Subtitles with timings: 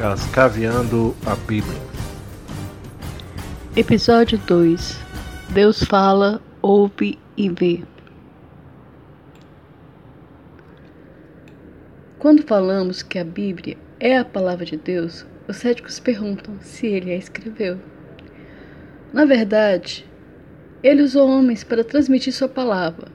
[0.00, 1.78] Cascaveando a Bíblia.
[3.76, 4.98] Episódio 2
[5.50, 7.82] Deus fala, ouve e vê.
[12.18, 17.12] Quando falamos que a Bíblia é a palavra de Deus, os céticos perguntam se ele
[17.12, 17.78] a escreveu.
[19.12, 20.06] Na verdade,
[20.82, 23.08] ele usou homens para transmitir sua palavra,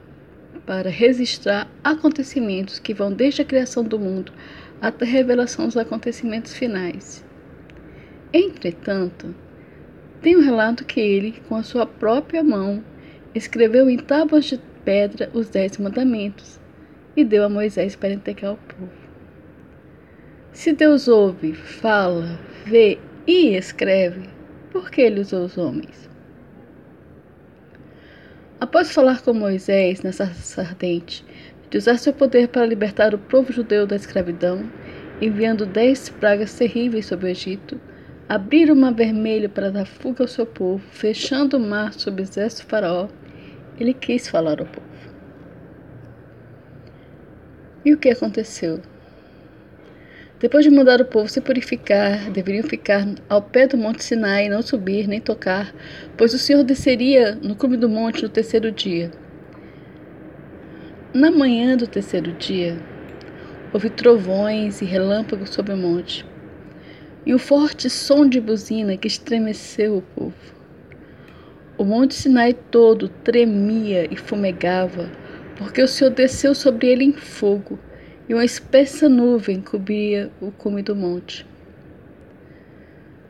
[0.67, 4.31] para registrar acontecimentos que vão desde a criação do mundo
[4.81, 7.25] a revelação dos acontecimentos finais.
[8.33, 9.33] Entretanto,
[10.21, 12.83] tem um relato que ele, com a sua própria mão,
[13.33, 16.59] escreveu em tábuas de pedra os Dez Mandamentos
[17.15, 18.91] e deu a Moisés para entregar ao povo.
[20.51, 24.29] Se Deus ouve, fala, vê e escreve,
[24.71, 26.09] por que ele usou os homens?
[28.59, 31.25] Após falar com Moisés nessa ardente,
[31.75, 34.63] de usar seu poder para libertar o povo judeu da escravidão,
[35.21, 37.77] enviando dez pragas terríveis sobre o Egito,
[38.29, 42.23] abrir o mar vermelho para dar fuga ao seu povo, fechando o mar sob o
[42.23, 43.09] exército faraó,
[43.77, 44.87] ele quis falar ao povo.
[47.83, 48.79] E o que aconteceu?
[50.39, 54.61] Depois de mandar o povo se purificar, deveriam ficar ao pé do monte Sinai, não
[54.61, 55.75] subir nem tocar,
[56.15, 59.11] pois o Senhor desceria no cume do monte no terceiro dia.
[61.15, 62.77] Na manhã do terceiro dia,
[63.71, 66.25] houve trovões e relâmpagos sobre o monte,
[67.25, 70.35] e um forte som de buzina que estremeceu o povo.
[71.77, 75.09] O monte Sinai todo tremia e fumegava,
[75.55, 77.79] porque o Senhor desceu sobre ele em fogo,
[78.27, 81.47] e uma espessa nuvem cobria o cume do monte.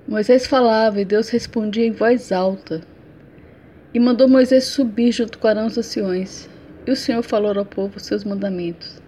[0.07, 2.81] Moisés falava e Deus respondia em voz alta,
[3.93, 6.54] e mandou Moisés subir junto com Arão os anciões.
[6.87, 9.01] E o Senhor falou ao povo seus mandamentos.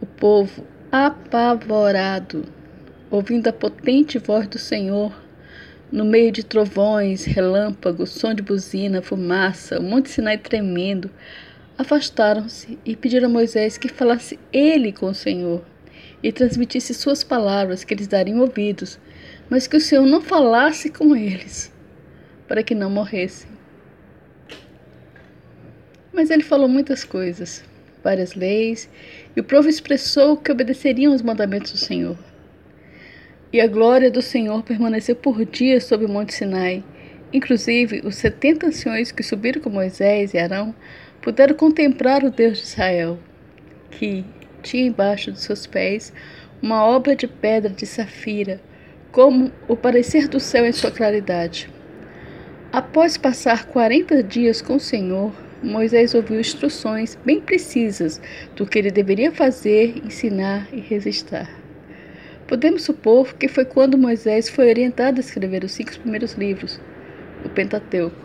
[0.00, 2.44] O povo, apavorado,
[3.10, 5.12] ouvindo a potente voz do Senhor,
[5.90, 11.10] no meio de trovões, relâmpagos, som de buzina, fumaça, o monte Sinai tremendo,
[11.76, 15.64] afastaram-se e pediram a Moisés que falasse ele com o Senhor
[16.22, 19.00] e transmitisse suas palavras que eles dariam ouvidos,
[19.48, 21.72] mas que o Senhor não falasse com eles,
[22.46, 23.49] para que não morressem.
[26.20, 27.64] Mas ele falou muitas coisas,
[28.04, 28.90] várias leis,
[29.34, 32.18] e o povo expressou que obedeceriam aos mandamentos do Senhor.
[33.50, 36.84] E a glória do Senhor permaneceu por dias sobre o monte Sinai.
[37.32, 40.74] Inclusive, os setenta anciões que subiram com Moisés e Arão
[41.22, 43.18] puderam contemplar o Deus de Israel,
[43.90, 44.22] que
[44.62, 46.12] tinha embaixo de seus pés
[46.60, 48.60] uma obra de pedra de safira,
[49.10, 51.70] como o parecer do céu em sua claridade.
[52.70, 55.32] Após passar quarenta dias com o Senhor,
[55.62, 58.18] Moisés ouviu instruções bem precisas
[58.56, 61.50] do que ele deveria fazer, ensinar e registrar.
[62.48, 66.80] Podemos supor que foi quando Moisés foi orientado a escrever os cinco primeiros livros,
[67.44, 68.16] o Pentateuco.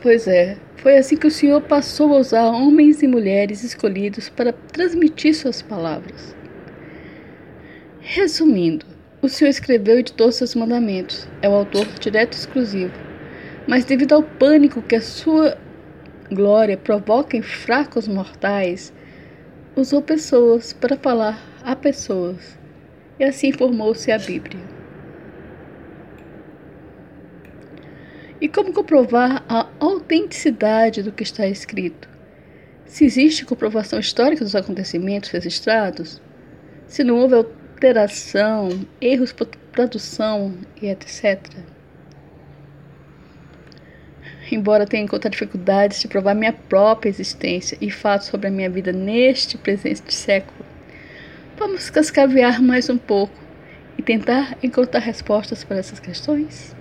[0.00, 4.52] Pois é, foi assim que o Senhor passou a usar homens e mulheres escolhidos para
[4.52, 6.36] transmitir suas palavras.
[8.00, 8.86] Resumindo,
[9.20, 13.07] o Senhor escreveu e editou seus mandamentos, é o autor direto e exclusivo
[13.68, 15.58] mas devido ao pânico que a sua
[16.32, 18.94] glória provoca em fracos mortais,
[19.76, 22.58] usou pessoas para falar a pessoas,
[23.20, 24.62] e assim formou-se a Bíblia.
[28.40, 32.08] E como comprovar a autenticidade do que está escrito?
[32.86, 36.22] Se existe comprovação histórica dos acontecimentos registrados?
[36.86, 41.67] Se não houve alteração, erros por tradução e etc
[44.54, 48.92] embora tenha encontrado dificuldades de provar minha própria existência e fatos sobre a minha vida
[48.92, 50.64] neste presente século,
[51.56, 53.34] vamos cascavear mais um pouco
[53.98, 56.77] e tentar encontrar respostas para essas questões?